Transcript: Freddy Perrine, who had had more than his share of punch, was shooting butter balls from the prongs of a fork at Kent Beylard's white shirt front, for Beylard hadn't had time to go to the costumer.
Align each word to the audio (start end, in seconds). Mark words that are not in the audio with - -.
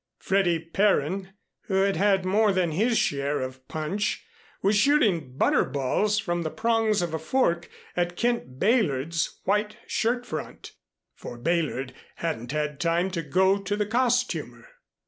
Freddy 0.17 0.57
Perrine, 0.57 1.31
who 1.67 1.75
had 1.83 1.95
had 1.95 2.25
more 2.25 2.51
than 2.51 2.71
his 2.71 2.97
share 2.97 3.39
of 3.39 3.67
punch, 3.67 4.25
was 4.63 4.75
shooting 4.75 5.37
butter 5.37 5.63
balls 5.63 6.17
from 6.17 6.41
the 6.41 6.49
prongs 6.49 7.03
of 7.03 7.13
a 7.13 7.19
fork 7.19 7.69
at 7.95 8.15
Kent 8.17 8.57
Beylard's 8.59 9.39
white 9.43 9.77
shirt 9.85 10.25
front, 10.25 10.71
for 11.13 11.37
Beylard 11.37 11.93
hadn't 12.15 12.51
had 12.51 12.79
time 12.79 13.11
to 13.11 13.21
go 13.21 13.59
to 13.59 13.75
the 13.75 13.85
costumer. 13.85 14.67